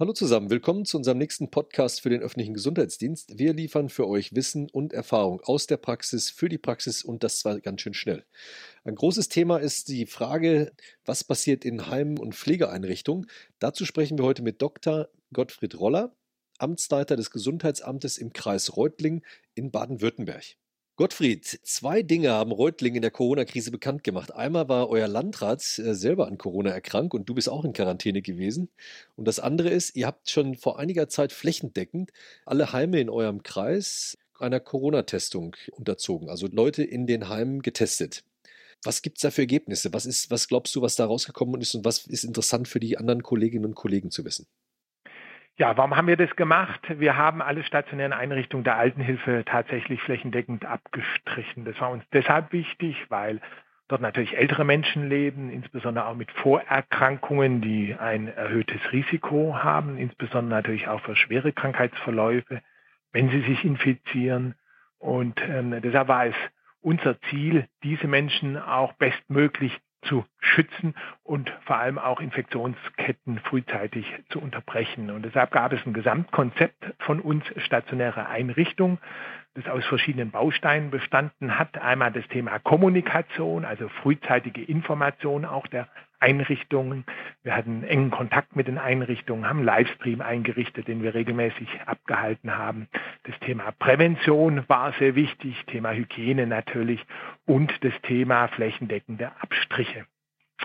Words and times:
Hallo 0.00 0.12
zusammen, 0.12 0.48
willkommen 0.48 0.84
zu 0.84 0.96
unserem 0.96 1.18
nächsten 1.18 1.50
Podcast 1.50 2.02
für 2.02 2.08
den 2.08 2.22
öffentlichen 2.22 2.54
Gesundheitsdienst. 2.54 3.36
Wir 3.36 3.52
liefern 3.52 3.88
für 3.88 4.06
euch 4.06 4.32
Wissen 4.32 4.70
und 4.70 4.92
Erfahrung 4.92 5.40
aus 5.40 5.66
der 5.66 5.76
Praxis 5.76 6.30
für 6.30 6.48
die 6.48 6.56
Praxis 6.56 7.02
und 7.02 7.24
das 7.24 7.40
zwar 7.40 7.58
ganz 7.58 7.80
schön 7.80 7.94
schnell. 7.94 8.24
Ein 8.84 8.94
großes 8.94 9.28
Thema 9.28 9.56
ist 9.56 9.88
die 9.88 10.06
Frage, 10.06 10.70
was 11.04 11.24
passiert 11.24 11.64
in 11.64 11.88
Heimen 11.88 12.16
und 12.16 12.36
Pflegeeinrichtungen. 12.36 13.26
Dazu 13.58 13.84
sprechen 13.84 14.18
wir 14.18 14.24
heute 14.24 14.42
mit 14.42 14.62
Dr. 14.62 15.08
Gottfried 15.32 15.74
Roller, 15.80 16.14
Amtsleiter 16.58 17.16
des 17.16 17.32
Gesundheitsamtes 17.32 18.18
im 18.18 18.32
Kreis 18.32 18.76
Reutlingen 18.76 19.24
in 19.56 19.72
Baden-Württemberg. 19.72 20.44
Gottfried, 20.98 21.60
zwei 21.62 22.02
Dinge 22.02 22.32
haben 22.32 22.50
Reutling 22.50 22.96
in 22.96 23.02
der 23.02 23.12
Corona-Krise 23.12 23.70
bekannt 23.70 24.02
gemacht. 24.02 24.34
Einmal 24.34 24.68
war 24.68 24.88
euer 24.88 25.06
Landrat 25.06 25.62
äh, 25.78 25.94
selber 25.94 26.26
an 26.26 26.38
Corona 26.38 26.70
erkrankt 26.70 27.14
und 27.14 27.28
du 27.28 27.34
bist 27.36 27.48
auch 27.48 27.64
in 27.64 27.72
Quarantäne 27.72 28.20
gewesen. 28.20 28.68
Und 29.14 29.28
das 29.28 29.38
andere 29.38 29.68
ist, 29.68 29.94
ihr 29.94 30.08
habt 30.08 30.28
schon 30.28 30.56
vor 30.56 30.80
einiger 30.80 31.08
Zeit 31.08 31.30
flächendeckend 31.30 32.10
alle 32.46 32.72
Heime 32.72 32.98
in 32.98 33.10
eurem 33.10 33.44
Kreis 33.44 34.18
einer 34.40 34.58
Corona-Testung 34.58 35.54
unterzogen, 35.70 36.28
also 36.28 36.48
Leute 36.48 36.82
in 36.82 37.06
den 37.06 37.28
Heimen 37.28 37.62
getestet. 37.62 38.24
Was 38.82 39.00
gibt 39.00 39.18
es 39.18 39.22
da 39.22 39.30
für 39.30 39.42
Ergebnisse? 39.42 39.92
Was, 39.92 40.04
ist, 40.04 40.32
was 40.32 40.48
glaubst 40.48 40.74
du, 40.74 40.82
was 40.82 40.96
da 40.96 41.06
rausgekommen 41.06 41.60
ist 41.60 41.76
und 41.76 41.84
was 41.84 42.08
ist 42.08 42.24
interessant 42.24 42.66
für 42.66 42.80
die 42.80 42.98
anderen 42.98 43.22
Kolleginnen 43.22 43.66
und 43.66 43.76
Kollegen 43.76 44.10
zu 44.10 44.24
wissen? 44.24 44.48
Ja, 45.60 45.76
warum 45.76 45.96
haben 45.96 46.06
wir 46.06 46.16
das 46.16 46.36
gemacht? 46.36 46.80
Wir 47.00 47.16
haben 47.16 47.42
alle 47.42 47.64
stationären 47.64 48.12
Einrichtungen 48.12 48.62
der 48.62 48.76
Altenhilfe 48.76 49.42
tatsächlich 49.44 50.00
flächendeckend 50.02 50.64
abgestrichen. 50.64 51.64
Das 51.64 51.80
war 51.80 51.90
uns 51.90 52.04
deshalb 52.12 52.52
wichtig, 52.52 53.06
weil 53.08 53.40
dort 53.88 54.00
natürlich 54.00 54.36
ältere 54.36 54.64
Menschen 54.64 55.08
leben, 55.08 55.50
insbesondere 55.50 56.06
auch 56.06 56.14
mit 56.14 56.30
Vorerkrankungen, 56.30 57.60
die 57.60 57.96
ein 57.98 58.28
erhöhtes 58.28 58.80
Risiko 58.92 59.58
haben, 59.60 59.98
insbesondere 59.98 60.60
natürlich 60.60 60.86
auch 60.86 61.00
für 61.00 61.16
schwere 61.16 61.52
Krankheitsverläufe, 61.52 62.62
wenn 63.10 63.28
sie 63.30 63.40
sich 63.40 63.64
infizieren. 63.64 64.54
Und 64.98 65.40
ähm, 65.42 65.80
deshalb 65.82 66.06
war 66.06 66.26
es 66.26 66.36
unser 66.82 67.20
Ziel, 67.22 67.66
diese 67.82 68.06
Menschen 68.06 68.56
auch 68.56 68.92
bestmöglich 68.92 69.76
zu 70.02 70.24
schützen 70.40 70.94
und 71.24 71.50
vor 71.64 71.76
allem 71.78 71.98
auch 71.98 72.20
Infektionsketten 72.20 73.40
frühzeitig 73.40 74.06
zu 74.30 74.40
unterbrechen. 74.40 75.10
Und 75.10 75.24
deshalb 75.24 75.50
gab 75.50 75.72
es 75.72 75.84
ein 75.86 75.92
Gesamtkonzept 75.92 76.94
von 77.00 77.20
uns 77.20 77.44
stationäre 77.56 78.26
Einrichtung, 78.28 78.98
das 79.54 79.66
aus 79.66 79.84
verschiedenen 79.86 80.30
Bausteinen 80.30 80.90
bestanden 80.90 81.58
hat. 81.58 81.78
Einmal 81.78 82.12
das 82.12 82.26
Thema 82.28 82.58
Kommunikation, 82.58 83.64
also 83.64 83.88
frühzeitige 83.88 84.62
Information 84.62 85.44
auch 85.44 85.66
der 85.66 85.88
Einrichtungen. 86.20 87.04
Wir 87.42 87.54
hatten 87.54 87.84
engen 87.84 88.10
Kontakt 88.10 88.56
mit 88.56 88.68
den 88.68 88.78
Einrichtungen, 88.78 89.48
haben 89.48 89.64
Livestream 89.64 90.20
eingerichtet, 90.20 90.88
den 90.88 91.02
wir 91.02 91.14
regelmäßig 91.14 91.68
abgehalten 91.86 92.56
haben. 92.56 92.88
Das 93.24 93.38
Thema 93.40 93.72
Prävention 93.78 94.64
war 94.68 94.92
sehr 94.98 95.14
wichtig, 95.14 95.64
Thema 95.66 95.92
Hygiene 95.92 96.46
natürlich 96.46 97.04
und 97.46 97.72
das 97.84 97.94
Thema 98.02 98.48
flächendeckende 98.48 99.30
Abstriche. 99.40 100.06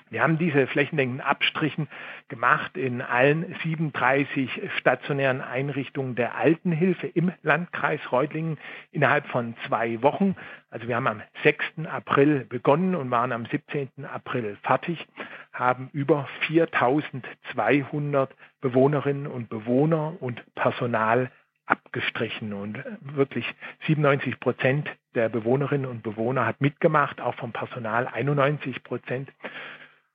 Wir 0.09 0.21
haben 0.21 0.37
diese 0.37 0.67
flächendeckenden 0.67 1.21
Abstrichen 1.21 1.87
gemacht 2.27 2.77
in 2.77 3.01
allen 3.01 3.55
37 3.63 4.61
stationären 4.77 5.41
Einrichtungen 5.41 6.15
der 6.15 6.35
Altenhilfe 6.35 7.07
im 7.07 7.31
Landkreis 7.41 7.99
Reutlingen 8.11 8.57
innerhalb 8.91 9.27
von 9.27 9.55
zwei 9.67 10.01
Wochen. 10.01 10.35
Also 10.69 10.87
wir 10.87 10.95
haben 10.95 11.07
am 11.07 11.21
6. 11.43 11.87
April 11.89 12.45
begonnen 12.45 12.95
und 12.95 13.11
waren 13.11 13.31
am 13.31 13.45
17. 13.45 14.05
April 14.05 14.57
fertig, 14.63 15.05
haben 15.53 15.89
über 15.93 16.27
4200 16.47 18.35
Bewohnerinnen 18.61 19.27
und 19.27 19.49
Bewohner 19.49 20.15
und 20.19 20.43
Personal 20.55 21.31
abgestrichen 21.65 22.53
und 22.53 22.83
wirklich 23.01 23.45
97 23.85 24.39
Prozent 24.39 24.89
der 25.15 25.29
Bewohnerinnen 25.29 25.85
und 25.85 26.03
Bewohner 26.03 26.45
hat 26.45 26.59
mitgemacht, 26.59 27.21
auch 27.21 27.35
vom 27.35 27.53
Personal 27.53 28.07
91 28.07 28.83
Prozent. 28.83 29.31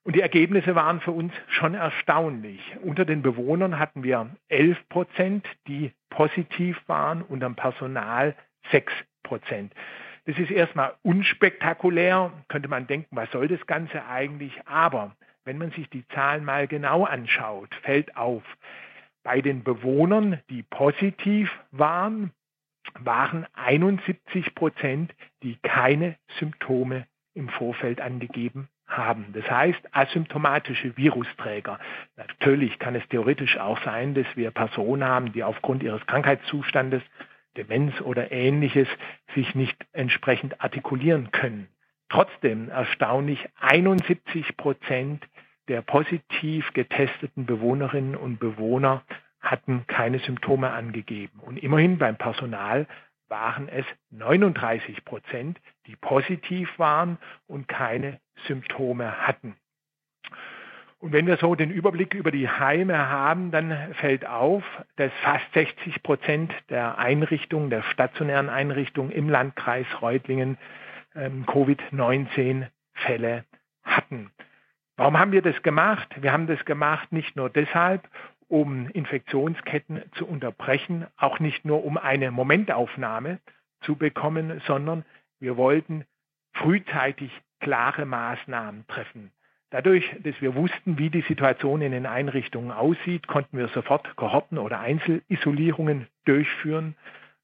Und 0.03 0.17
die 0.17 0.21
Ergebnisse 0.21 0.75
waren 0.75 1.01
für 1.01 1.13
uns 1.13 1.33
schon 1.49 1.75
erstaunlich. 1.75 2.61
Unter 2.83 3.05
den 3.05 3.23
Bewohnern 3.23 3.79
hatten 3.79 4.03
wir 4.03 4.31
11 4.49 4.89
Prozent, 4.89 5.47
die 5.67 5.93
positiv 6.11 6.81
waren, 6.87 7.23
und 7.23 7.45
am 7.45 7.55
Personal 7.55 8.35
6 8.71 8.93
Prozent. 9.23 9.73
Das 10.27 10.39
ist 10.39 10.51
erstmal 10.51 10.95
unspektakulär, 11.03 12.33
könnte 12.49 12.69
man 12.69 12.87
denken, 12.87 13.17
was 13.17 13.31
soll 13.31 13.49
das 13.49 13.67
Ganze 13.67 14.05
eigentlich? 14.07 14.53
Aber 14.67 15.17
wenn 15.49 15.57
man 15.57 15.71
sich 15.71 15.89
die 15.89 16.07
Zahlen 16.09 16.45
mal 16.45 16.69
genau 16.69 17.05
anschaut, 17.05 17.75
fällt 17.77 18.19
auf, 18.19 18.43
bei 19.23 19.41
den 19.41 19.65
Bewohnern, 19.65 20.41
die 20.51 20.63
positiv 20.63 21.51
waren, 21.71 22.33
waren 23.01 23.47
71 23.55 24.55
Prozent, 24.55 25.15
die 25.43 25.57
keine 25.63 26.17
Symptome 26.39 27.07
im 27.33 27.49
Vorfeld 27.49 27.99
angegeben 27.99 28.69
haben. 28.87 29.33
Das 29.33 29.51
heißt, 29.51 29.81
asymptomatische 29.93 30.95
Virusträger. 30.99 31.79
Natürlich 32.17 32.79
kann 32.79 32.95
es 32.95 33.09
theoretisch 33.09 33.57
auch 33.57 33.83
sein, 33.85 34.13
dass 34.13 34.27
wir 34.35 34.51
Personen 34.51 35.05
haben, 35.05 35.33
die 35.33 35.45
aufgrund 35.45 35.83
ihres 35.83 36.05
Krankheitszustandes, 36.07 37.03
Demenz 37.57 37.99
oder 38.03 38.31
ähnliches, 38.33 38.89
sich 39.35 39.55
nicht 39.55 39.79
entsprechend 39.93 40.61
artikulieren 40.61 41.31
können. 41.31 41.69
Trotzdem 42.09 42.71
erstaunlich 42.71 43.47
71 43.61 44.57
Prozent 44.57 45.27
der 45.69 45.83
positiv 45.83 46.73
getesteten 46.73 47.47
Bewohnerinnen 47.47 48.17
und 48.17 48.39
Bewohner 48.39 49.03
hatten 49.41 49.87
keine 49.87 50.19
Symptome 50.19 50.71
angegeben. 50.71 51.41
Und 51.41 51.59
immerhin 51.59 51.99
beim 51.99 52.17
Personal 52.17 52.87
waren 53.29 53.69
es 53.69 53.85
39 54.11 55.05
Prozent, 55.05 55.61
die 55.87 55.97
positiv 55.97 56.79
waren 56.79 57.19
und 57.47 57.69
keine 57.69 58.21
Symptome 58.47 59.27
hatten. 59.27 59.55
Und 61.01 61.13
wenn 61.13 61.27
wir 61.29 61.37
so 61.37 61.55
den 61.55 61.71
Überblick 61.71 62.15
über 62.15 62.33
die 62.33 62.49
Heime 62.49 63.09
haben, 63.09 63.53
dann 63.53 63.95
fällt 63.95 64.27
auf, 64.27 64.65
dass 64.97 65.13
fast 65.23 65.45
60 65.55 66.03
Prozent 66.03 66.53
der 66.71 66.99
Einrichtungen, 66.99 67.71
der 67.71 67.83
stationären 67.83 68.49
Einrichtungen 68.49 69.13
im 69.13 69.29
Landkreis 69.29 69.87
Reutlingen 70.03 70.59
ähm, 71.15 71.47
Covid-19-Fälle 71.47 73.45
hatten. 73.85 74.33
Warum 74.99 75.17
haben 75.17 75.31
wir 75.31 75.43
das 75.43 75.63
gemacht? 75.63 76.09
Wir 76.21 76.33
haben 76.33 76.49
das 76.49 76.65
gemacht 76.65 77.13
nicht 77.13 77.37
nur 77.37 77.49
deshalb, 77.49 78.09
um 78.49 78.89
Infektionsketten 78.89 80.03
zu 80.17 80.27
unterbrechen, 80.27 81.07
auch 81.17 81.39
nicht 81.39 81.65
nur 81.65 81.85
um 81.85 81.97
eine 81.97 82.33
Momentaufnahme 82.33 83.39
zu 83.83 83.95
bekommen, 83.95 84.61
sondern 84.67 85.05
wir 85.39 85.57
wollten 85.57 86.05
frühzeitig 86.53 87.31
klare 87.61 88.07
Maßnahmen 88.07 88.89
treffen. 88.89 89.31
Dadurch, 89.71 90.17
dass 90.25 90.41
wir 90.41 90.57
wussten, 90.57 90.99
wie 90.99 91.11
die 91.11 91.21
Situation 91.21 91.81
in 91.81 91.93
den 91.93 92.07
Einrichtungen 92.07 92.73
aussieht, 92.73 93.29
konnten 93.29 93.57
wir 93.57 93.69
sofort 93.69 94.17
Kohorten 94.17 94.59
oder 94.59 94.81
Einzelisolierungen 94.81 96.09
durchführen. 96.25 96.97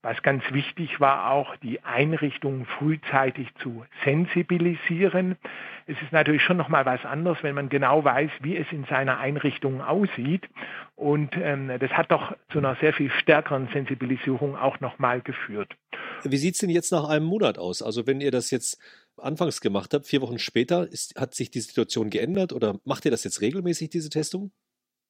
Was 0.05 0.23
ganz 0.23 0.45
wichtig 0.53 1.01
war, 1.01 1.31
auch 1.31 1.57
die 1.57 1.83
Einrichtungen 1.83 2.67
frühzeitig 2.67 3.49
zu 3.63 3.87
sensibilisieren. 4.05 5.39
Es 5.87 5.97
ist 6.03 6.13
natürlich 6.13 6.43
schon 6.43 6.59
noch 6.59 6.69
mal 6.69 6.85
was 6.85 7.07
anderes, 7.07 7.39
wenn 7.41 7.55
man 7.55 7.71
genau 7.71 8.05
weiß, 8.05 8.31
wie 8.43 8.55
es 8.55 8.67
in 8.71 8.85
seiner 8.85 9.19
Einrichtung 9.19 9.81
aussieht. 9.81 10.47
Und 10.95 11.31
ähm, 11.39 11.71
das 11.81 11.91
hat 11.93 12.13
doch 12.13 12.37
zu 12.51 12.59
einer 12.59 12.77
sehr 12.83 12.93
viel 12.93 13.11
stärkeren 13.11 13.69
Sensibilisierung 13.73 14.57
auch 14.59 14.79
noch 14.81 14.99
mal 14.99 15.23
geführt. 15.23 15.75
Wie 16.23 16.37
sieht 16.37 16.57
es 16.57 16.61
denn 16.61 16.69
jetzt 16.69 16.93
nach 16.93 17.09
einem 17.09 17.25
Monat 17.25 17.57
aus? 17.57 17.81
Also 17.81 18.07
wenn 18.07 18.21
ihr 18.21 18.31
das 18.31 18.51
jetzt 18.51 18.79
anfangs 19.17 19.63
gemacht 19.63 19.95
habt, 19.95 20.07
vier 20.07 20.21
Wochen 20.21 20.39
später, 20.39 20.87
ist, 20.87 21.19
hat 21.19 21.35
sich 21.35 21.51
die 21.51 21.61
Situation 21.61 22.11
geändert 22.11 22.53
oder 22.53 22.79
macht 22.85 23.07
ihr 23.07 23.11
das 23.11 23.25
jetzt 23.25 23.41
regelmäßig, 23.41 23.89
diese 23.89 24.11
Testung? 24.11 24.53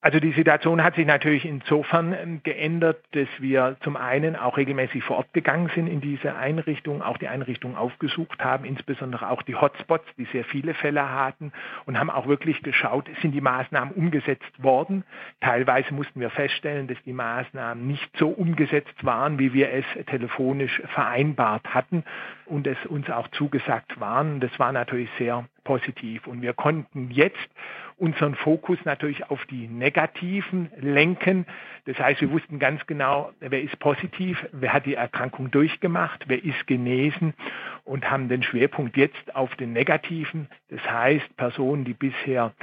Also 0.05 0.19
die 0.19 0.33
Situation 0.33 0.83
hat 0.83 0.93
sich 0.93 1.07
natürlich 1.07 1.45
insofern 1.45 2.13
ähm, 2.13 2.41
geändert, 2.43 2.99
dass 3.13 3.27
wir 3.39 3.75
zum 3.81 3.97
einen 3.97 4.35
auch 4.35 4.55
regelmäßig 4.55 5.03
vor 5.03 5.17
Ort 5.17 5.33
gegangen 5.33 5.71
sind 5.73 5.87
in 5.87 5.99
diese 5.99 6.35
Einrichtung, 6.35 7.01
auch 7.01 7.17
die 7.17 7.27
Einrichtung 7.27 7.75
aufgesucht 7.75 8.39
haben, 8.43 8.65
insbesondere 8.65 9.31
auch 9.31 9.41
die 9.41 9.55
Hotspots, 9.55 10.05
die 10.15 10.25
sehr 10.25 10.43
viele 10.43 10.75
Fälle 10.75 11.09
hatten 11.09 11.51
und 11.87 11.99
haben 11.99 12.11
auch 12.11 12.27
wirklich 12.27 12.61
geschaut, 12.61 13.09
sind 13.23 13.31
die 13.31 13.41
Maßnahmen 13.41 13.95
umgesetzt 13.95 14.61
worden. 14.61 15.05
Teilweise 15.41 15.91
mussten 15.91 16.19
wir 16.19 16.29
feststellen, 16.29 16.87
dass 16.87 17.01
die 17.01 17.13
Maßnahmen 17.13 17.87
nicht 17.87 18.15
so 18.15 18.27
umgesetzt 18.29 19.03
waren, 19.03 19.39
wie 19.39 19.53
wir 19.53 19.73
es 19.73 19.85
telefonisch 20.05 20.83
vereinbart 20.93 21.73
hatten 21.73 22.03
und 22.45 22.67
es 22.67 22.77
uns 22.85 23.09
auch 23.09 23.27
zugesagt 23.29 23.99
waren. 23.99 24.39
Das 24.39 24.51
war 24.59 24.71
natürlich 24.71 25.09
sehr 25.17 25.45
positiv. 25.63 26.27
Und 26.27 26.41
wir 26.43 26.53
konnten 26.53 27.09
jetzt 27.09 27.49
unseren 27.97 28.35
Fokus 28.35 28.77
natürlich 28.83 29.29
auf 29.29 29.45
die 29.45 29.67
negativen 29.67 30.69
lenken. 30.77 31.45
Das 31.85 31.97
heißt, 31.97 32.21
wir 32.21 32.31
wussten 32.31 32.59
ganz 32.59 32.85
genau, 32.87 33.31
wer 33.39 33.61
ist 33.61 33.79
positiv, 33.79 34.45
wer 34.51 34.73
hat 34.73 34.85
die 34.85 34.95
Erkrankung 34.95 35.51
durchgemacht, 35.51 36.25
wer 36.27 36.43
ist 36.43 36.67
genesen 36.67 37.33
und 37.83 38.09
haben 38.09 38.27
den 38.27 38.43
Schwerpunkt 38.43 38.97
jetzt 38.97 39.35
auf 39.35 39.55
den 39.55 39.73
negativen. 39.73 40.49
Das 40.69 40.81
heißt, 40.89 41.37
Personen, 41.37 41.85
die 41.85 41.93
bisher 41.93 42.53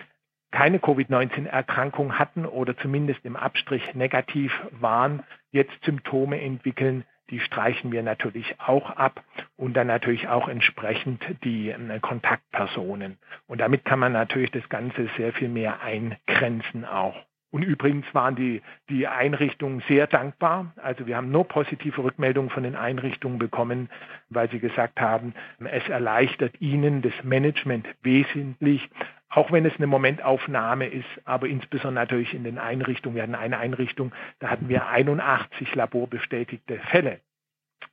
keine 0.50 0.78
Covid-19-Erkrankung 0.80 2.18
hatten 2.18 2.44
oder 2.44 2.76
zumindest 2.76 3.24
im 3.24 3.36
Abstrich 3.36 3.94
negativ 3.94 4.52
waren, 4.72 5.22
jetzt 5.50 5.72
Symptome 5.84 6.40
entwickeln, 6.40 7.04
die 7.30 7.40
streichen 7.40 7.92
wir 7.92 8.02
natürlich 8.02 8.60
auch 8.60 8.90
ab 8.90 9.22
und 9.56 9.74
dann 9.74 9.86
natürlich 9.86 10.28
auch 10.28 10.48
entsprechend 10.48 11.22
die 11.44 11.70
äh, 11.70 12.00
Kontaktpersonen. 12.00 13.18
Und 13.46 13.60
damit 13.60 13.84
kann 13.84 13.98
man 13.98 14.12
natürlich 14.12 14.50
das 14.50 14.68
Ganze 14.68 15.08
sehr 15.16 15.32
viel 15.32 15.48
mehr 15.48 15.80
eingrenzen 15.80 16.84
auch. 16.84 17.16
Und 17.52 17.62
übrigens 17.62 18.06
waren 18.14 18.34
die, 18.34 18.62
die 18.88 19.06
Einrichtungen 19.06 19.82
sehr 19.86 20.06
dankbar. 20.06 20.72
Also 20.76 21.06
wir 21.06 21.18
haben 21.18 21.30
nur 21.30 21.46
positive 21.46 22.02
Rückmeldungen 22.02 22.50
von 22.50 22.62
den 22.62 22.74
Einrichtungen 22.74 23.38
bekommen, 23.38 23.90
weil 24.30 24.50
sie 24.50 24.58
gesagt 24.58 24.98
haben, 24.98 25.34
es 25.60 25.86
erleichtert 25.86 26.58
ihnen 26.60 27.02
das 27.02 27.12
Management 27.22 27.86
wesentlich, 28.02 28.88
auch 29.28 29.52
wenn 29.52 29.66
es 29.66 29.76
eine 29.76 29.86
Momentaufnahme 29.86 30.86
ist, 30.86 31.08
aber 31.26 31.46
insbesondere 31.46 32.04
natürlich 32.04 32.32
in 32.32 32.44
den 32.44 32.58
Einrichtungen. 32.58 33.16
Wir 33.16 33.22
hatten 33.22 33.34
eine 33.34 33.58
Einrichtung, 33.58 34.12
da 34.38 34.48
hatten 34.48 34.70
wir 34.70 34.88
81 34.88 35.74
laborbestätigte 35.74 36.78
Fälle. 36.90 37.20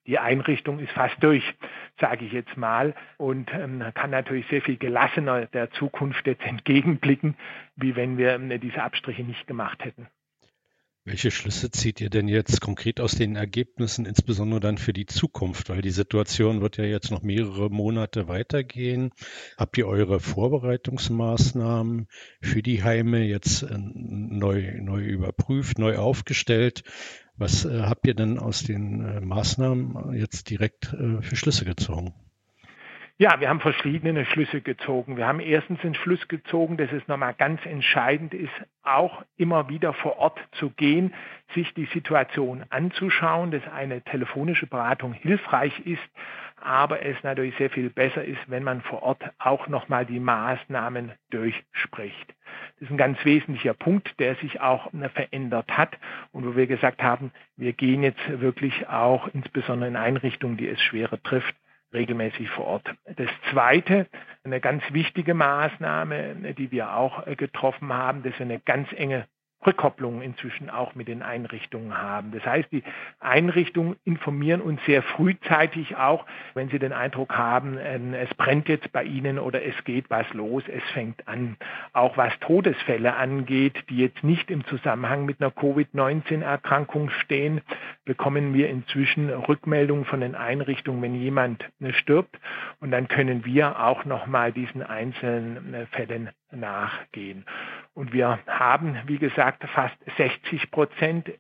Die 0.08 0.20
Einrichtung 0.20 0.80
ist 0.80 0.92
fast 0.92 1.16
durch, 1.22 1.44
sage 2.00 2.26
ich 2.26 2.32
jetzt 2.32 2.58
mal, 2.58 2.96
und 3.18 3.52
ähm, 3.54 3.84
kann 3.94 4.10
natürlich 4.12 4.48
sehr 4.48 4.62
viel 4.62 4.78
gelassener 4.78 5.46
der 5.48 5.72
Zukunft 5.72 6.28
jetzt 6.28 6.44
entgegenblicken, 6.44 7.36
wie 7.76 7.96
wenn 7.96 8.18
wir 8.18 8.34
ähm, 8.34 8.60
diese 8.60 8.84
Abstriche 8.84 9.24
nicht 9.24 9.48
gemacht 9.48 9.84
hätten. 9.84 10.08
Welche 11.06 11.32
Schlüsse 11.32 11.72
zieht 11.72 12.02
ihr 12.02 12.12
denn 12.12 12.28
jetzt 12.28 12.62
konkret 12.62 13.00
aus 13.00 13.16
den 13.16 13.36
Ergebnissen, 13.36 14.06
insbesondere 14.06 14.60
dann 14.60 14.78
für 14.78 14.94
die 14.94 15.08
Zukunft? 15.08 15.70
Weil 15.70 15.82
die 15.82 15.90
Situation 15.90 16.62
wird 16.62 16.78
ja 16.78 16.84
jetzt 16.84 17.10
noch 17.10 17.24
mehrere 17.24 17.72
Monate 17.72 18.28
weitergehen. 18.28 19.12
Habt 19.58 19.78
ihr 19.80 19.88
eure 19.88 20.20
Vorbereitungsmaßnahmen 20.20 22.08
für 22.42 22.62
die 22.62 22.84
Heime 22.84 23.24
jetzt 23.24 23.64
äh, 23.64 23.76
neu, 23.76 24.74
neu 24.82 25.02
überprüft, 25.02 25.80
neu 25.80 25.98
aufgestellt? 25.98 26.84
Was 27.40 27.64
äh, 27.64 27.84
habt 27.84 28.06
ihr 28.06 28.16
denn 28.16 28.38
aus 28.38 28.64
den 28.64 29.02
äh, 29.02 29.22
Maßnahmen 29.22 30.14
jetzt 30.14 30.50
direkt 30.50 30.94
äh, 30.94 31.22
für 31.22 31.38
Schlüsse 31.38 31.64
gezogen? 31.64 32.14
Ja, 33.22 33.42
wir 33.42 33.50
haben 33.50 33.60
verschiedene 33.60 34.24
Schlüsse 34.24 34.62
gezogen. 34.62 35.18
Wir 35.18 35.28
haben 35.28 35.42
erstens 35.42 35.82
den 35.82 35.94
Schluss 35.94 36.26
gezogen, 36.30 36.78
dass 36.78 36.90
es 36.94 37.06
nochmal 37.10 37.34
ganz 37.34 37.60
entscheidend 37.66 38.34
ist, 38.34 38.54
auch 38.82 39.26
immer 39.36 39.68
wieder 39.68 39.92
vor 39.92 40.20
Ort 40.20 40.40
zu 40.54 40.70
gehen, 40.70 41.14
sich 41.54 41.74
die 41.74 41.88
Situation 41.88 42.64
anzuschauen, 42.70 43.52
dass 43.52 43.68
eine 43.68 44.02
telefonische 44.04 44.68
Beratung 44.68 45.12
hilfreich 45.12 45.78
ist, 45.86 46.02
aber 46.64 47.06
es 47.06 47.22
natürlich 47.22 47.54
sehr 47.58 47.70
viel 47.70 47.90
besser 47.90 48.24
ist, 48.24 48.40
wenn 48.48 48.64
man 48.64 48.80
vor 48.84 49.04
Ort 49.04 49.22
auch 49.38 49.68
nochmal 49.68 50.06
die 50.06 50.22
Maßnahmen 50.22 51.12
durchspricht. 51.30 52.34
Das 52.76 52.84
ist 52.84 52.92
ein 52.92 52.98
ganz 52.98 53.18
wesentlicher 53.26 53.74
Punkt, 53.74 54.18
der 54.22 54.36
sich 54.36 54.62
auch 54.62 54.92
verändert 55.14 55.70
hat 55.78 55.98
und 56.32 56.46
wo 56.46 56.56
wir 56.56 56.68
gesagt 56.68 57.04
haben, 57.04 57.34
wir 57.58 57.74
gehen 57.74 58.02
jetzt 58.02 58.40
wirklich 58.40 58.88
auch 58.88 59.28
insbesondere 59.34 59.90
in 59.90 59.98
Einrichtungen, 59.98 60.56
die 60.56 60.70
es 60.70 60.82
schwerer 60.82 61.22
trifft, 61.22 61.54
regelmäßig 61.94 62.50
vor 62.50 62.66
Ort. 62.66 62.94
Das 63.06 63.30
Zweite, 63.52 64.08
eine 64.44 64.60
ganz 64.60 64.84
wichtige 64.92 65.34
Maßnahme, 65.34 66.54
die 66.54 66.72
wir 66.72 66.94
auch 66.94 67.26
getroffen 67.36 67.92
haben, 67.94 68.24
dass 68.24 68.38
wir 68.40 68.46
eine 68.46 68.60
ganz 68.60 68.92
enge 68.94 69.26
Rückkopplung 69.66 70.22
inzwischen 70.22 70.70
auch 70.70 70.96
mit 70.96 71.10
den 71.10 71.22
Einrichtungen 71.22 71.98
haben. 71.98 72.32
Das 72.32 72.46
heißt, 72.46 72.72
die 72.72 72.84
Einrichtungen 73.20 73.98
informieren 74.06 74.62
uns 74.62 74.80
sehr 74.86 75.04
frühzeitig 75.04 75.98
auch, 75.98 76.26
wenn 76.54 76.70
sie 76.70 76.80
den 76.80 76.94
Eindruck 76.94 77.34
haben, 77.38 77.78
ähm, 77.82 78.14
es 78.14 78.34
brennt 78.36 78.70
jetzt 78.70 78.92
bei 78.94 79.04
ihnen 79.04 79.38
oder 79.38 79.64
es 79.64 79.76
geht 79.84 80.10
was 80.10 80.32
los, 80.34 80.64
es 80.68 80.84
fängt 80.92 81.28
an. 81.28 81.58
Auch 81.92 82.16
was 82.16 82.38
Todesfälle 82.40 83.16
angeht, 83.16 83.76
die 83.90 83.98
jetzt 83.98 84.24
nicht 84.24 84.50
im 84.50 84.66
Zusammenhang 84.66 85.26
mit 85.26 85.42
einer 85.42 85.52
Covid-19-Erkrankung 85.52 87.10
stehen, 87.10 87.62
bekommen 88.06 88.54
wir 88.54 88.70
inzwischen 88.70 89.30
Rückmeldungen 89.30 90.06
von 90.06 90.22
den 90.22 90.36
Einrichtungen, 90.36 91.02
wenn 91.02 91.16
jemand 91.16 91.70
äh, 91.82 91.92
stirbt. 91.94 92.40
Und 92.80 92.92
dann 92.92 93.10
können 93.10 93.44
wir 93.44 93.80
auch 93.84 94.06
nochmal 94.06 94.54
diesen 94.54 94.84
einzelnen 94.84 95.74
äh, 95.74 95.86
Fällen 95.88 96.30
nachgehen. 96.52 97.46
Und 97.94 98.14
wir 98.14 98.40
haben, 98.48 98.98
wie 99.06 99.18
gesagt, 99.18 99.64
fast 99.70 99.96
60 100.18 100.72
Prozent 100.72 101.32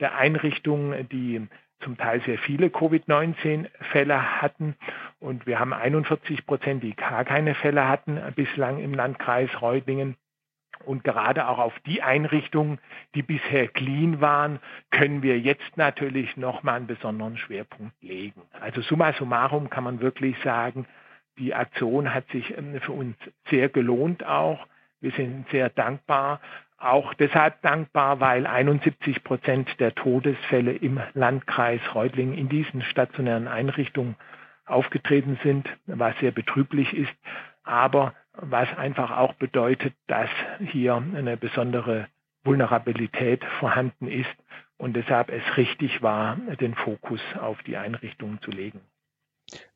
der 0.00 0.16
Einrichtungen, 0.16 1.08
die 1.08 1.46
zum 1.80 1.96
Teil 1.96 2.20
sehr 2.22 2.38
viele 2.38 2.70
Covid-19-Fälle 2.70 4.42
hatten. 4.42 4.76
Und 5.20 5.46
wir 5.46 5.58
haben 5.60 5.72
41 5.72 6.46
Prozent, 6.46 6.82
die 6.82 6.94
gar 6.94 7.24
keine 7.24 7.54
Fälle 7.54 7.88
hatten 7.88 8.20
bislang 8.34 8.78
im 8.78 8.94
Landkreis 8.94 9.50
Reutlingen. 9.60 10.16
Und 10.84 11.02
gerade 11.04 11.48
auch 11.48 11.58
auf 11.58 11.78
die 11.86 12.02
Einrichtungen, 12.02 12.78
die 13.14 13.22
bisher 13.22 13.68
clean 13.68 14.20
waren, 14.20 14.60
können 14.90 15.22
wir 15.22 15.38
jetzt 15.38 15.76
natürlich 15.76 16.36
nochmal 16.36 16.76
einen 16.76 16.86
besonderen 16.86 17.36
Schwerpunkt 17.36 18.00
legen. 18.00 18.42
Also 18.60 18.80
summa 18.80 19.12
summarum 19.12 19.70
kann 19.70 19.84
man 19.84 20.00
wirklich 20.00 20.36
sagen, 20.42 20.86
die 21.38 21.54
Aktion 21.54 22.12
hat 22.12 22.28
sich 22.28 22.56
ähm, 22.56 22.80
für 22.80 22.92
uns 22.92 23.16
sehr 23.50 23.68
gelohnt 23.68 24.24
auch. 24.24 24.66
Wir 25.00 25.12
sind 25.12 25.48
sehr 25.50 25.70
dankbar, 25.70 26.40
auch 26.78 27.14
deshalb 27.14 27.60
dankbar, 27.62 28.20
weil 28.20 28.46
71 28.46 29.24
Prozent 29.24 29.80
der 29.80 29.94
Todesfälle 29.94 30.72
im 30.72 31.00
Landkreis 31.14 31.80
Reutlingen 31.94 32.36
in 32.36 32.48
diesen 32.48 32.82
stationären 32.82 33.48
Einrichtungen 33.48 34.16
aufgetreten 34.64 35.38
sind, 35.42 35.68
was 35.86 36.16
sehr 36.18 36.30
betrüblich 36.30 36.94
ist, 36.94 37.14
aber 37.64 38.14
was 38.32 38.68
einfach 38.76 39.10
auch 39.16 39.34
bedeutet, 39.34 39.94
dass 40.06 40.30
hier 40.60 40.94
eine 40.94 41.36
besondere 41.36 42.06
Vulnerabilität 42.44 43.44
vorhanden 43.58 44.06
ist 44.06 44.30
und 44.76 44.94
deshalb 44.94 45.30
es 45.30 45.56
richtig 45.56 46.02
war, 46.02 46.36
den 46.60 46.74
Fokus 46.74 47.20
auf 47.40 47.60
die 47.64 47.76
Einrichtungen 47.76 48.40
zu 48.42 48.50
legen. 48.50 48.80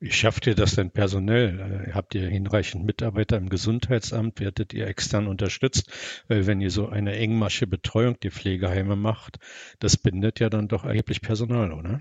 Wie 0.01 0.11
schafft 0.11 0.47
ihr 0.47 0.55
das 0.55 0.75
denn 0.75 0.91
personell? 0.91 1.87
Äh, 1.89 1.93
habt 1.93 2.15
ihr 2.15 2.29
hinreichend 2.29 2.85
Mitarbeiter 2.85 3.37
im 3.37 3.49
Gesundheitsamt? 3.49 4.41
Werdet 4.41 4.75
ihr 4.75 4.87
extern 4.87 5.27
unterstützt? 5.27 6.25
Weil 6.29 6.47
wenn 6.47 6.61
ihr 6.61 6.71
so 6.71 6.89
eine 6.89 7.17
engmaschige 7.17 7.69
Betreuung 7.69 8.19
die 8.21 8.31
Pflegeheime 8.31 8.97
macht, 8.97 9.39
das 9.81 9.97
bindet 9.97 10.41
ja 10.41 10.51
dann 10.51 10.69
doch 10.69 10.85
erheblich 10.85 11.23
Personal, 11.23 11.73
oder? 11.73 12.01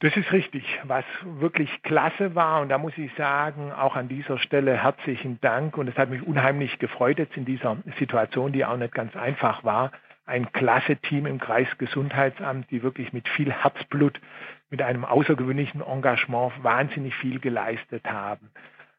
Das 0.00 0.16
ist 0.16 0.32
richtig. 0.32 0.64
Was 0.84 1.04
wirklich 1.24 1.70
klasse 1.82 2.34
war, 2.34 2.60
und 2.60 2.70
da 2.70 2.78
muss 2.78 2.96
ich 2.98 3.12
sagen, 3.16 3.70
auch 3.72 3.94
an 3.94 4.08
dieser 4.08 4.36
Stelle 4.38 4.76
herzlichen 4.76 5.40
Dank. 5.40 5.78
Und 5.78 5.86
es 5.88 5.96
hat 5.96 6.10
mich 6.10 6.22
unheimlich 6.26 6.80
gefreut 6.80 7.18
jetzt 7.18 7.36
in 7.36 7.44
dieser 7.44 7.76
Situation, 8.00 8.52
die 8.52 8.64
auch 8.64 8.76
nicht 8.76 8.94
ganz 8.94 9.14
einfach 9.14 9.62
war, 9.62 9.92
ein 10.32 10.50
klasse 10.50 10.96
Team 10.96 11.26
im 11.26 11.38
Kreisgesundheitsamt, 11.38 12.70
die 12.70 12.82
wirklich 12.82 13.12
mit 13.12 13.28
viel 13.28 13.52
Herzblut, 13.52 14.18
mit 14.70 14.80
einem 14.80 15.04
außergewöhnlichen 15.04 15.82
Engagement 15.82 16.52
wahnsinnig 16.62 17.14
viel 17.16 17.38
geleistet 17.38 18.06
haben. 18.10 18.50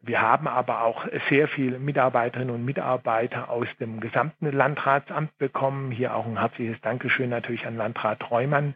Wir 0.02 0.22
haben 0.22 0.48
aber 0.48 0.84
auch 0.84 1.08
sehr 1.30 1.48
viele 1.48 1.80
Mitarbeiterinnen 1.80 2.54
und 2.54 2.66
Mitarbeiter 2.66 3.50
aus 3.50 3.68
dem 3.80 4.00
gesamten 4.00 4.52
Landratsamt 4.52 5.36
bekommen. 5.40 5.90
Hier 5.90 6.16
auch 6.16 6.28
ein 6.28 6.38
herzliches 6.38 6.80
Dankeschön 6.82 7.32
natürlich 7.32 7.66
an 7.66 7.78
Landrat 7.78 8.30
Reumann. 8.30 8.76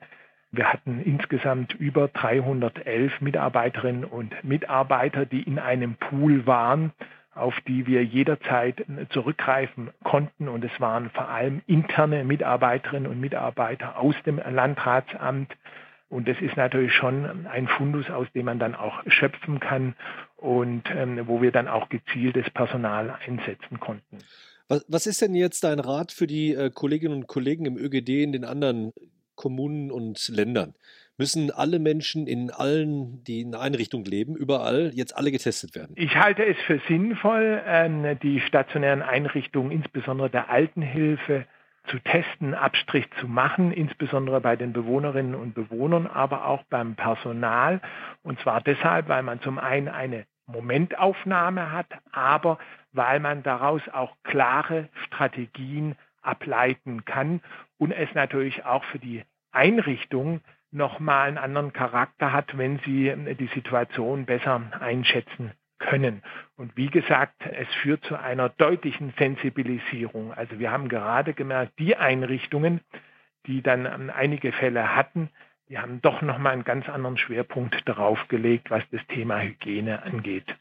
Wir 0.50 0.74
hatten 0.74 1.00
insgesamt 1.04 1.76
über 1.76 2.08
311 2.08 3.22
Mitarbeiterinnen 3.22 4.04
und 4.04 4.34
Mitarbeiter, 4.44 5.28
die 5.28 5.44
in 5.44 5.60
einem 5.60 5.94
Pool 5.96 6.48
waren 6.48 6.92
auf 7.38 7.56
die 7.68 7.88
wir 7.88 8.04
jederzeit 8.04 8.86
zurückgreifen 9.10 9.92
konnten. 10.04 10.48
Und 10.48 10.64
es 10.64 10.80
waren 10.80 11.10
vor 11.12 11.30
allem 11.30 11.62
interne 11.68 12.24
Mitarbeiterinnen 12.24 13.10
und 13.10 13.20
Mitarbeiter 13.20 13.98
aus 13.98 14.16
dem 14.26 14.38
Landratsamt. 14.38 15.54
Und 16.10 16.28
das 16.28 16.38
ist 16.42 16.56
natürlich 16.56 16.94
schon 16.94 17.48
ein 17.48 17.68
Fundus, 17.68 18.10
aus 18.10 18.28
dem 18.34 18.46
man 18.46 18.60
dann 18.60 18.76
auch 18.76 19.04
schöpfen 19.08 19.60
kann 19.60 19.96
und 20.38 20.84
ähm, 20.96 21.28
wo 21.28 21.42
wir 21.42 21.52
dann 21.52 21.68
auch 21.68 21.90
gezieltes 21.90 22.50
Personal 22.52 23.18
einsetzen 23.26 23.80
konnten. 23.80 24.20
Was, 24.70 24.86
was 24.88 25.08
ist 25.08 25.22
denn 25.22 25.36
jetzt 25.36 25.64
dein 25.64 25.80
Rat 25.80 26.12
für 26.12 26.28
die 26.28 26.54
äh, 26.54 26.70
Kolleginnen 26.70 27.16
und 27.16 27.28
Kollegen 27.28 27.66
im 27.66 27.78
ÖGD 27.78 28.24
in 28.24 28.32
den 28.32 28.46
anderen 28.46 28.94
Kommunen 29.36 29.92
und 29.92 30.30
Ländern? 30.30 30.76
Müssen 31.18 31.52
alle 31.52 31.80
Menschen 31.80 32.28
in 32.28 32.52
allen, 32.52 33.24
die 33.24 33.42
in 33.42 33.56
Einrichtungen 33.56 34.06
leben, 34.06 34.36
überall 34.36 34.92
jetzt 34.94 35.18
alle 35.18 35.32
getestet 35.32 35.76
werden? 35.76 35.94
Ich 35.96 36.16
halte 36.16 36.46
es 36.46 36.58
für 36.66 36.80
sinnvoll, 36.88 37.62
ähm, 37.66 38.18
die 38.22 38.40
stationären 38.42 39.02
Einrichtungen, 39.02 39.72
insbesondere 39.72 40.30
der 40.30 40.50
Altenhilfe, 40.50 41.46
zu 41.88 42.00
testen, 42.00 42.54
Abstrich 42.54 43.10
zu 43.20 43.28
machen, 43.28 43.72
insbesondere 43.72 44.42
bei 44.42 44.56
den 44.56 44.74
Bewohnerinnen 44.74 45.36
und 45.36 45.54
Bewohnern, 45.54 46.06
aber 46.06 46.46
auch 46.46 46.64
beim 46.64 46.96
Personal. 46.96 47.82
Und 48.24 48.40
zwar 48.42 48.62
deshalb, 48.62 49.08
weil 49.08 49.24
man 49.24 49.42
zum 49.42 49.58
einen 49.58 49.88
eine 49.88 50.26
Momentaufnahme 50.48 51.72
hat, 51.72 51.88
aber 52.12 52.58
weil 52.92 53.20
man 53.20 53.44
daraus 53.44 53.82
auch 53.92 54.16
klare 54.24 54.90
Strategien 55.06 55.96
ableiten 56.22 57.06
kann 57.06 57.42
und 57.78 57.92
es 57.92 58.14
natürlich 58.14 58.66
auch 58.66 58.84
für 58.86 59.00
die 59.00 59.24
Einrichtung 59.52 60.42
nochmal 60.72 61.28
einen 61.28 61.38
anderen 61.38 61.74
Charakter 61.74 62.34
hat, 62.34 62.58
wenn 62.58 62.80
sie 62.86 63.08
äh, 63.10 63.36
die 63.36 63.50
Situation 63.54 64.26
besser 64.26 64.62
einschätzen 64.80 65.52
können. 65.80 66.24
Und 66.56 66.76
wie 66.76 66.90
gesagt, 66.90 67.36
es 67.46 67.68
führt 67.82 68.04
zu 68.06 68.16
einer 68.20 68.50
deutlichen 68.50 69.14
Sensibilisierung. 69.18 70.34
Also 70.34 70.60
wir 70.60 70.72
haben 70.72 70.90
gerade 70.90 71.34
gemerkt, 71.34 71.78
die 71.78 71.96
Einrichtungen, 71.96 72.82
die 73.46 73.62
dann 73.62 74.10
einige 74.10 74.52
Fälle 74.52 74.96
hatten, 74.96 75.30
die 75.70 75.78
haben 75.78 76.02
doch 76.02 76.22
nochmal 76.22 76.54
einen 76.54 76.64
ganz 76.64 76.88
anderen 76.90 77.18
Schwerpunkt 77.18 77.88
darauf 77.88 78.28
gelegt, 78.28 78.72
was 78.72 78.84
das 78.92 79.02
Thema 79.08 79.42
Hygiene 79.42 80.02
angeht. 80.04 80.56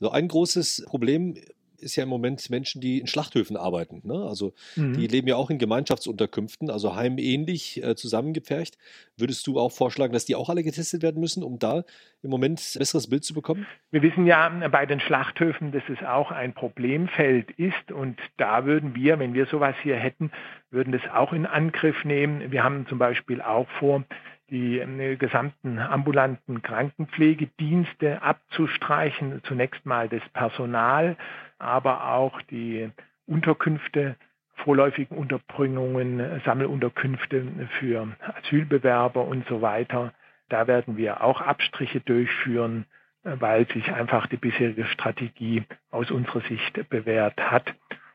Also 0.00 0.10
ein 0.12 0.28
großes 0.28 0.86
Problem 0.88 1.34
ist 1.82 1.96
ja 1.96 2.04
im 2.04 2.08
Moment 2.08 2.48
Menschen, 2.50 2.80
die 2.80 3.00
in 3.00 3.06
Schlachthöfen 3.06 3.56
arbeiten. 3.56 4.00
Ne? 4.04 4.14
Also 4.14 4.54
mhm. 4.76 4.94
die 4.94 5.06
leben 5.06 5.28
ja 5.28 5.36
auch 5.36 5.50
in 5.50 5.58
Gemeinschaftsunterkünften, 5.58 6.70
also 6.70 6.94
heimähnlich 6.94 7.82
äh, 7.82 7.94
zusammengepfercht. 7.94 8.78
Würdest 9.16 9.46
du 9.46 9.58
auch 9.58 9.72
vorschlagen, 9.72 10.12
dass 10.12 10.24
die 10.24 10.34
auch 10.34 10.48
alle 10.48 10.62
getestet 10.62 11.02
werden 11.02 11.20
müssen, 11.20 11.42
um 11.42 11.58
da 11.58 11.84
im 12.22 12.30
Moment 12.30 12.60
ein 12.60 12.78
besseres 12.78 13.08
Bild 13.08 13.24
zu 13.24 13.34
bekommen? 13.34 13.66
Wir 13.90 14.02
wissen 14.02 14.26
ja 14.26 14.48
bei 14.68 14.86
den 14.86 15.00
Schlachthöfen, 15.00 15.72
dass 15.72 15.82
es 15.88 16.04
auch 16.06 16.30
ein 16.30 16.54
Problemfeld 16.54 17.50
ist 17.52 17.92
und 17.92 18.18
da 18.36 18.64
würden 18.64 18.94
wir, 18.94 19.18
wenn 19.18 19.34
wir 19.34 19.46
sowas 19.46 19.74
hier 19.82 19.96
hätten, 19.96 20.30
würden 20.70 20.92
das 20.92 21.02
auch 21.12 21.32
in 21.32 21.46
Angriff 21.46 22.04
nehmen. 22.04 22.50
Wir 22.50 22.64
haben 22.64 22.86
zum 22.88 22.98
Beispiel 22.98 23.42
auch 23.42 23.68
vor, 23.78 24.04
die 24.52 24.78
äh, 24.78 25.16
gesamten 25.16 25.78
ambulanten 25.78 26.62
Krankenpflegedienste 26.62 28.22
abzustreichen, 28.22 29.40
zunächst 29.44 29.84
mal 29.86 30.08
das 30.08 30.22
Personal, 30.34 31.16
aber 31.62 32.12
auch 32.12 32.40
die 32.42 32.90
Unterkünfte, 33.26 34.16
vorläufigen 34.56 35.16
Unterbringungen, 35.16 36.40
Sammelunterkünfte 36.44 37.46
für 37.78 38.08
Asylbewerber 38.42 39.24
und 39.24 39.46
so 39.48 39.62
weiter. 39.62 40.12
Da 40.48 40.66
werden 40.66 40.96
wir 40.96 41.22
auch 41.22 41.40
Abstriche 41.40 42.00
durchführen, 42.00 42.84
weil 43.22 43.66
sich 43.68 43.92
einfach 43.92 44.26
die 44.26 44.36
bisherige 44.36 44.84
Strategie 44.86 45.64
aus 45.90 46.10
unserer 46.10 46.40
Sicht 46.42 46.88
bewährt 46.90 47.40
hat. 47.40 47.74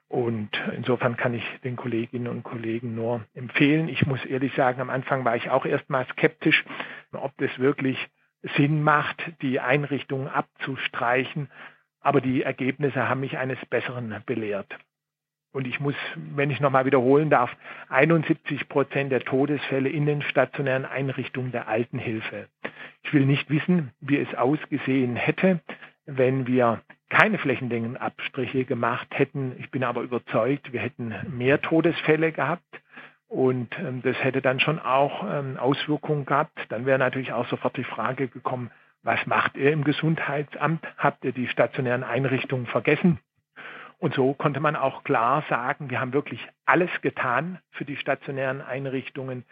Und 0.10 0.50
insofern 0.76 1.18
kann 1.18 1.34
ich 1.34 1.44
den 1.64 1.76
Kolleginnen 1.76 2.28
und 2.28 2.44
Kollegen 2.44 2.96
nur 2.96 3.26
empfehlen. 3.34 3.90
Ich 3.90 4.06
muss 4.06 4.24
ehrlich 4.26 4.54
sagen, 4.54 4.80
am 4.80 4.90
Anfang 4.90 5.26
war 5.26 5.36
ich 5.36 5.50
auch 5.50 5.66
erstmal 5.66 6.06
skeptisch, 6.08 6.64
ob 7.12 7.36
das 7.38 7.58
wirklich 7.60 7.98
Sinn 8.56 8.84
macht, 8.84 9.18
die 9.42 9.60
Einrichtungen 9.60 10.28
abzustreichen. 10.28 11.50
Aber 12.08 12.22
die 12.22 12.42
Ergebnisse 12.42 13.10
haben 13.10 13.20
mich 13.20 13.38
eines 13.38 13.58
Besseren 13.66 14.16
belehrt. 14.26 14.74
Und 15.52 15.68
ich 15.68 15.82
muss, 15.82 15.96
wenn 16.16 16.50
ich 16.50 16.62
nochmal 16.62 16.86
wiederholen 16.86 17.30
darf, 17.30 17.54
71 17.90 18.70
Prozent 18.70 19.12
der 19.12 19.20
Todesfälle 19.20 19.90
in 19.90 20.06
den 20.06 20.22
stationären 20.22 20.86
Einrichtungen 20.86 21.52
der 21.52 21.68
Altenhilfe. 21.68 22.48
Ich 23.04 23.14
will 23.14 23.26
nicht 23.26 23.50
wissen, 23.50 23.92
wie 24.00 24.20
es 24.20 24.34
ausgesehen 24.36 25.18
hätte, 25.18 25.60
wenn 26.06 26.48
wir 26.48 26.80
keine 27.10 27.40
Flächendeckenabstriche 27.40 28.64
gemacht 28.64 29.10
hätten. 29.12 29.58
Ich 29.60 29.70
bin 29.70 29.84
aber 29.84 30.00
überzeugt, 30.00 30.72
wir 30.72 30.80
hätten 30.80 31.14
mehr 31.30 31.60
Todesfälle 31.60 32.32
gehabt. 32.32 32.64
Und 33.28 33.78
ähm, 33.80 34.02
das 34.02 34.16
hätte 34.24 34.42
dann 34.42 34.62
schon 34.62 34.80
auch 34.80 35.26
ähm, 35.30 35.58
Auswirkungen 35.58 36.26
gehabt. 36.26 36.58
Dann 36.70 36.86
wäre 36.86 37.00
natürlich 37.00 37.34
auch 37.34 37.50
sofort 37.50 37.76
die 37.76 37.84
Frage 37.84 38.30
gekommen, 38.30 38.72
was 39.08 39.26
macht 39.26 39.56
ihr 39.56 39.72
im 39.72 39.86
Gesundheitsamt? 39.86 40.86
Habt 40.98 41.24
ihr 41.24 41.32
die 41.32 41.48
stationären 41.48 42.04
Einrichtungen 42.04 42.68
vergessen? 42.68 43.20
Und 44.00 44.14
so 44.14 44.34
konnte 44.34 44.60
man 44.60 44.76
auch 44.76 45.06
klar 45.06 45.46
sagen, 45.50 45.90
wir 45.90 46.02
haben 46.02 46.12
wirklich 46.12 46.46
alles 46.66 46.90
getan 47.02 47.60
für 47.72 47.86
die 47.86 47.96
stationären 47.96 48.62
Einrichtungen 48.62 49.46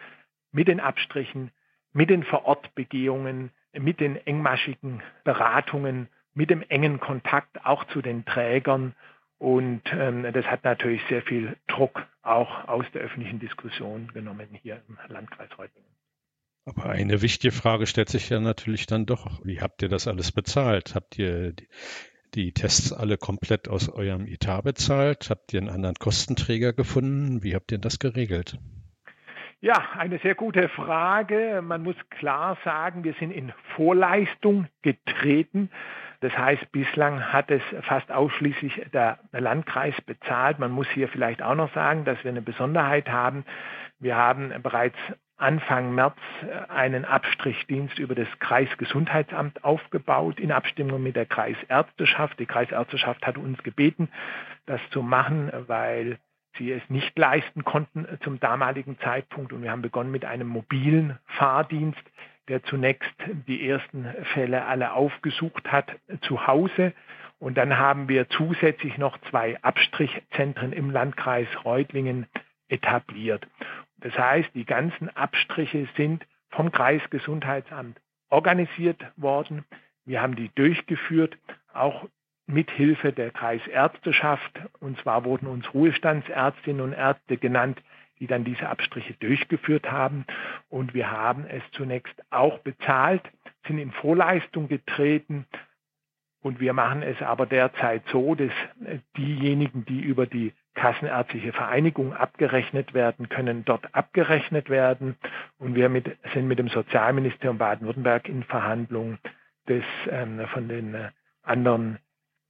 mit 0.52 0.68
den 0.68 0.82
Abstrichen, 0.82 1.52
mit 1.94 2.10
den 2.10 2.26
Vorortbegehungen, 2.26 3.50
mit 3.72 4.02
den 4.02 4.18
engmaschigen 4.28 5.02
Beratungen 5.24 6.10
mit 6.34 6.50
dem 6.50 6.62
engen 6.68 7.00
Kontakt 7.00 7.66
auch 7.66 7.86
zu 7.86 8.02
den 8.02 8.26
Trägern. 8.26 8.94
Und 9.38 9.84
ähm, 9.94 10.32
das 10.34 10.46
hat 10.48 10.66
natürlich 10.66 11.02
sehr 11.08 11.22
viel 11.22 11.56
Druck 11.68 12.06
auch 12.24 12.68
aus 12.68 12.86
der 12.94 13.04
öffentlichen 13.04 13.40
Diskussion 13.40 14.12
genommen 14.14 14.50
hier 14.62 14.82
im 14.90 14.98
Landkreis 15.08 15.50
Reutlingen. 15.58 15.90
Aber 16.66 16.90
eine 16.90 17.22
wichtige 17.22 17.54
Frage 17.54 17.86
stellt 17.86 18.10
sich 18.10 18.30
ja 18.30 18.40
natürlich 18.40 18.88
dann 18.88 19.06
doch, 19.06 19.40
wie 19.44 19.62
habt 19.62 19.84
ihr 19.84 19.90
das 19.90 20.08
alles 20.08 20.32
bezahlt? 20.32 20.96
Habt 20.96 21.20
ihr 21.20 21.54
die, 21.54 21.68
die 22.34 22.54
Tests 22.54 22.92
alle 22.92 23.18
komplett 23.18 23.68
aus 23.68 23.88
eurem 23.88 24.26
Etat 24.26 24.62
bezahlt? 24.62 25.30
Habt 25.30 25.54
ihr 25.54 25.62
einen 25.62 25.70
anderen 25.70 25.96
Kostenträger 25.96 26.74
gefunden? 26.74 27.44
Wie 27.44 27.54
habt 27.54 27.72
ihr 27.72 27.78
das 27.78 28.00
geregelt? 28.00 28.58
Ja, 29.62 29.76
eine 29.98 30.18
sehr 30.20 30.36
gute 30.36 30.68
Frage. 30.70 31.62
Man 31.64 31.84
muss 31.84 31.96
klar 32.10 32.58
sagen, 32.64 33.04
wir 33.04 33.14
sind 33.20 33.32
in 33.32 33.54
Vorleistung 33.76 34.68
getreten. 34.82 35.70
Das 36.22 36.36
heißt, 36.36 36.72
bislang 36.72 37.32
hat 37.32 37.52
es 37.52 37.62
fast 37.82 38.12
ausschließlich 38.12 38.88
der 38.92 39.20
Landkreis 39.32 39.96
bezahlt. 40.02 40.58
Man 40.58 40.72
muss 40.72 40.88
hier 40.90 41.10
vielleicht 41.10 41.42
auch 41.42 41.56
noch 41.56 41.74
sagen, 41.74 42.06
dass 42.06 42.24
wir 42.24 42.32
eine 42.32 42.42
Besonderheit 42.42 43.10
haben. 43.10 43.46
Wir 44.00 44.16
haben 44.16 44.52
bereits 44.62 44.98
Anfang 45.38 45.94
März 45.94 46.18
einen 46.70 47.04
Abstrichdienst 47.04 48.00
über 48.00 48.16
das 48.16 48.28
Kreisgesundheitsamt 48.40 49.64
aufgebaut 49.64 50.40
in 50.40 50.52
Abstimmung 50.52 51.04
mit 51.04 51.16
der 51.16 51.26
Kreisärzteschaft. 51.26 52.40
Die 52.40 52.46
Kreisärzteschaft 52.46 53.26
hat 53.28 53.38
uns 53.38 53.62
gebeten, 53.64 54.10
das 54.66 54.80
zu 54.92 55.02
machen, 55.02 55.52
weil 55.68 56.20
sie 56.58 56.72
es 56.72 56.82
nicht 56.90 57.18
leisten 57.18 57.66
konnten 57.66 58.08
zum 58.24 58.40
damaligen 58.40 58.98
Zeitpunkt. 59.00 59.52
Und 59.52 59.62
wir 59.62 59.72
haben 59.72 59.82
begonnen 59.82 60.12
mit 60.12 60.24
einem 60.24 60.48
mobilen 60.48 61.20
Fahrdienst, 61.26 62.04
der 62.48 62.64
zunächst 62.64 63.12
die 63.48 63.68
ersten 63.68 64.08
Fälle 64.34 64.66
alle 64.66 64.94
aufgesucht 64.94 65.72
hat 65.72 66.00
zu 66.22 66.48
Hause. 66.48 66.94
Und 67.40 67.58
dann 67.58 67.78
haben 67.78 68.08
wir 68.08 68.30
zusätzlich 68.30 68.98
noch 68.98 69.18
zwei 69.30 69.62
Abstrichzentren 69.62 70.72
im 70.72 70.92
Landkreis 70.92 71.48
Reutlingen 71.66 72.28
etabliert. 72.70 73.46
Das 73.98 74.18
heißt, 74.18 74.50
die 74.54 74.66
ganzen 74.66 75.10
Abstriche 75.16 75.88
sind 75.96 76.26
vom 76.50 76.72
Kreisgesundheitsamt 76.72 78.00
organisiert 78.30 79.02
worden. 79.18 79.66
Wir 80.06 80.22
haben 80.22 80.36
die 80.36 80.50
durchgeführt, 80.56 81.38
auch 81.74 82.08
mit 82.48 82.70
Hilfe 82.72 83.12
der 83.12 83.32
Kreisärzteschaft. 83.32 84.60
Und 84.80 85.00
zwar 85.00 85.26
wurden 85.26 85.48
uns 85.48 85.74
Ruhestandsärztinnen 85.74 86.82
und 86.82 86.94
Ärzte 86.94 87.38
genannt, 87.38 87.82
die 88.20 88.28
dann 88.28 88.44
diese 88.44 88.70
Abstriche 88.70 89.14
durchgeführt 89.16 89.92
haben. 89.92 90.26
Und 90.70 90.94
wir 90.94 91.12
haben 91.12 91.46
es 91.46 91.64
zunächst 91.72 92.16
auch 92.30 92.60
bezahlt, 92.60 93.24
sind 93.68 93.78
in 93.78 93.92
Vorleistung 93.92 94.68
getreten. 94.68 95.46
Und 96.42 96.60
wir 96.60 96.74
machen 96.74 97.02
es 97.02 97.22
aber 97.22 97.46
derzeit 97.46 98.04
so, 98.12 98.36
dass 98.36 98.52
diejenigen, 99.18 99.84
die 99.86 100.02
über 100.02 100.28
die 100.28 100.54
Kassenärztliche 100.76 101.54
Vereinigung 101.54 102.14
abgerechnet 102.14 102.94
werden 102.94 103.30
können, 103.30 103.66
dort 103.66 103.96
abgerechnet 103.96 104.70
werden. 104.70 105.16
Und 105.58 105.76
wir 105.76 105.90
mit, 105.90 106.18
sind 106.34 106.48
mit 106.48 106.60
dem 106.60 106.68
Sozialministerium 106.68 107.58
Baden-Württemberg 107.58 108.30
in 108.30 108.44
Verhandlungen, 108.44 109.18
dass 109.66 109.84
ähm, 110.10 110.46
von 110.48 110.68
den 110.68 110.94
äh, 110.94 111.10
anderen 111.42 111.98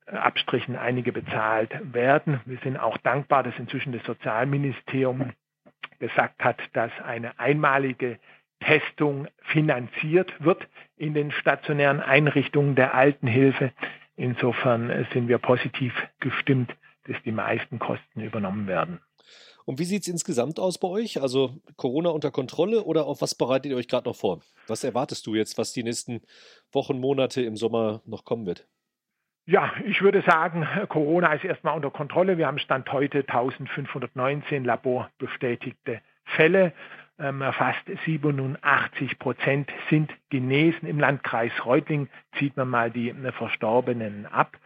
Abstrichen 0.08 0.76
einige 0.76 1.12
bezahlt 1.12 1.72
werden. 1.94 2.42
Wir 2.46 2.58
sind 2.60 2.78
auch 2.78 2.98
dankbar, 2.98 3.44
dass 3.44 3.58
inzwischen 3.58 3.94
das 3.94 4.04
Sozialministerium 4.04 5.32
gesagt 6.00 6.44
hat, 6.44 6.58
dass 6.74 6.92
eine 7.04 7.40
einmalige 7.40 8.20
Testung 8.60 9.28
finanziert 9.42 10.34
wird 10.44 10.68
in 10.98 11.14
den 11.14 11.32
stationären 11.32 12.02
Einrichtungen 12.02 12.76
der 12.76 12.94
Altenhilfe. 12.94 13.72
Insofern 14.16 15.08
sind 15.12 15.28
wir 15.28 15.40
positiv 15.40 15.94
gestimmt, 16.20 16.76
dass 17.08 17.22
die 17.24 17.32
meisten 17.32 17.80
Kosten 17.80 18.22
übernommen 18.22 18.68
werden. 18.68 19.00
Und 19.66 19.80
wie 19.80 19.86
sieht 19.86 20.04
es 20.04 20.08
insgesamt 20.08 20.60
aus 20.60 20.78
bei 20.78 20.88
euch? 20.88 21.22
Also 21.22 21.60
Corona 21.76 22.10
unter 22.10 22.30
Kontrolle 22.30 22.84
oder 22.84 23.06
auf 23.08 23.22
was 23.22 23.34
bereitet 23.34 23.72
ihr 23.72 23.78
euch 23.78 23.88
gerade 23.88 24.08
noch 24.08 24.16
vor? 24.16 24.42
Was 24.68 24.84
erwartest 24.84 25.26
du 25.26 25.34
jetzt, 25.34 25.58
was 25.58 25.74
die 25.74 25.84
nächsten 25.84 26.22
Wochen, 26.72 27.00
Monate 27.00 27.42
im 27.42 27.58
Sommer 27.58 28.02
noch 28.06 28.26
kommen 28.26 28.46
wird? 28.46 28.68
Ja, 29.48 29.74
ich 29.86 30.02
würde 30.02 30.22
sagen, 30.22 30.68
Corona 30.88 31.34
ist 31.34 31.44
erstmal 31.44 31.76
unter 31.76 31.92
Kontrolle. 31.92 32.38
Wir 32.38 32.48
haben 32.48 32.58
Stand 32.58 32.92
heute 32.92 33.20
1519 33.20 34.64
laborbestätigte 34.66 36.02
Fälle. 36.24 36.74
Ähm, 37.18 37.44
fast 37.54 37.84
87 38.06 39.20
Prozent 39.20 39.72
sind 39.90 40.12
genesen. 40.30 40.88
Im 40.88 41.00
Landkreis 41.00 41.52
Reutling 41.66 42.10
zieht 42.38 42.58
man 42.58 42.70
mal 42.70 42.92
die 42.92 43.10
äh, 43.10 43.32
Verstorbenen 43.32 44.26
ab. 44.26 44.58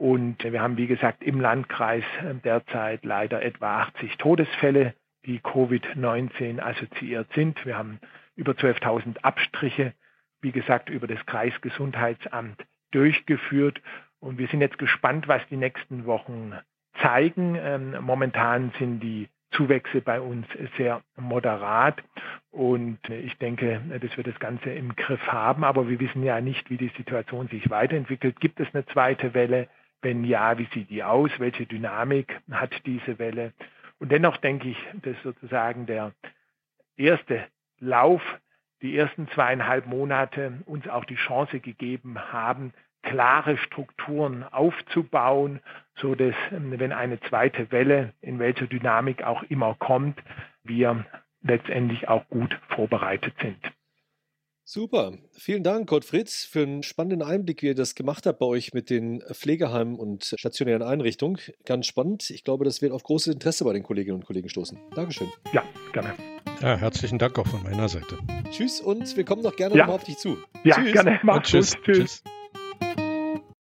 Und 0.00 0.42
wir 0.42 0.62
haben, 0.62 0.78
wie 0.78 0.86
gesagt, 0.86 1.22
im 1.22 1.42
Landkreis 1.42 2.04
äh, 2.22 2.32
derzeit 2.42 3.04
leider 3.04 3.42
etwa 3.42 3.82
80 3.82 4.16
Todesfälle, 4.16 4.94
die 5.26 5.40
Covid-19 5.40 6.58
assoziiert 6.58 7.30
sind. 7.34 7.66
Wir 7.66 7.76
haben 7.76 8.00
über 8.34 8.52
12.000 8.52 9.18
Abstriche, 9.18 9.92
wie 10.40 10.52
gesagt, 10.52 10.88
über 10.88 11.06
das 11.06 11.18
Kreisgesundheitsamt 11.26 12.64
durchgeführt. 12.92 13.82
Und 14.20 14.38
wir 14.38 14.48
sind 14.48 14.62
jetzt 14.62 14.78
gespannt, 14.78 15.28
was 15.28 15.46
die 15.50 15.58
nächsten 15.58 16.06
Wochen 16.06 16.54
zeigen. 17.02 17.58
Ähm, 17.60 17.94
momentan 18.00 18.72
sind 18.78 19.00
die 19.00 19.28
Zuwächse 19.50 20.00
bei 20.00 20.22
uns 20.22 20.46
sehr 20.78 21.02
moderat. 21.18 22.02
Und 22.50 23.00
ich 23.10 23.36
denke, 23.36 23.82
dass 24.00 24.16
wir 24.16 24.24
das 24.24 24.40
Ganze 24.40 24.70
im 24.70 24.96
Griff 24.96 25.26
haben. 25.26 25.62
Aber 25.62 25.90
wir 25.90 26.00
wissen 26.00 26.22
ja 26.22 26.40
nicht, 26.40 26.70
wie 26.70 26.78
die 26.78 26.92
Situation 26.96 27.48
sich 27.48 27.68
weiterentwickelt. 27.68 28.40
Gibt 28.40 28.60
es 28.60 28.68
eine 28.72 28.86
zweite 28.86 29.34
Welle? 29.34 29.68
Wenn 30.02 30.24
ja, 30.24 30.58
wie 30.58 30.68
sieht 30.72 30.90
die 30.90 31.02
aus? 31.02 31.30
Welche 31.38 31.66
Dynamik 31.66 32.40
hat 32.50 32.72
diese 32.86 33.18
Welle? 33.18 33.52
Und 33.98 34.10
dennoch 34.10 34.38
denke 34.38 34.68
ich, 34.68 34.78
dass 35.02 35.16
sozusagen 35.22 35.86
der 35.86 36.12
erste 36.96 37.46
Lauf, 37.78 38.22
die 38.82 38.96
ersten 38.96 39.28
zweieinhalb 39.28 39.86
Monate 39.86 40.62
uns 40.64 40.88
auch 40.88 41.04
die 41.04 41.16
Chance 41.16 41.60
gegeben 41.60 42.18
haben, 42.32 42.72
klare 43.02 43.58
Strukturen 43.58 44.42
aufzubauen, 44.44 45.60
so 45.96 46.14
dass 46.14 46.34
wenn 46.50 46.92
eine 46.92 47.20
zweite 47.20 47.70
Welle 47.70 48.14
in 48.20 48.38
welcher 48.38 48.66
Dynamik 48.66 49.22
auch 49.22 49.42
immer 49.44 49.74
kommt, 49.74 50.22
wir 50.62 51.04
letztendlich 51.42 52.08
auch 52.08 52.26
gut 52.28 52.58
vorbereitet 52.68 53.34
sind. 53.40 53.58
Super. 54.72 55.14
Vielen 55.32 55.64
Dank, 55.64 55.88
Kurt 55.88 56.04
Fritz, 56.04 56.44
für 56.44 56.62
einen 56.62 56.84
spannenden 56.84 57.28
Einblick, 57.28 57.60
wie 57.62 57.66
ihr 57.66 57.74
das 57.74 57.96
gemacht 57.96 58.24
habt 58.24 58.38
bei 58.38 58.46
euch 58.46 58.72
mit 58.72 58.88
den 58.88 59.20
Pflegeheimen 59.20 59.96
und 59.96 60.32
stationären 60.38 60.84
Einrichtungen. 60.84 61.38
Ganz 61.64 61.86
spannend. 61.88 62.30
Ich 62.30 62.44
glaube, 62.44 62.64
das 62.64 62.80
wird 62.80 62.92
auf 62.92 63.02
großes 63.02 63.34
Interesse 63.34 63.64
bei 63.64 63.72
den 63.72 63.82
Kolleginnen 63.82 64.18
und 64.18 64.26
Kollegen 64.26 64.48
stoßen. 64.48 64.78
Dankeschön. 64.94 65.26
Ja, 65.52 65.64
gerne. 65.92 66.14
Ja, 66.60 66.76
herzlichen 66.76 67.18
Dank 67.18 67.36
auch 67.40 67.48
von 67.48 67.64
meiner 67.64 67.88
Seite. 67.88 68.16
Tschüss 68.52 68.80
und 68.80 69.16
wir 69.16 69.24
kommen 69.24 69.42
noch 69.42 69.56
gerne 69.56 69.74
ja. 69.74 69.80
nochmal 69.80 69.96
auf 69.96 70.04
dich 70.04 70.18
zu. 70.18 70.38
Ja, 70.62 70.76
tschüss. 70.76 70.92
gerne. 70.92 71.18
Mach's 71.24 71.50
gut. 71.50 71.62
Tschüss. 71.62 71.76
tschüss. 71.82 72.22